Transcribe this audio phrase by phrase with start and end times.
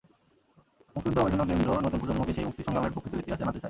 [0.95, 3.59] মুক্তিযুদ্ধ গবেষণা কেন্দ্র নতুন প্রজন্মকে সেই মুক্তিসংগ্রামের প্রকৃত ইতিহাস জানাতে চায়।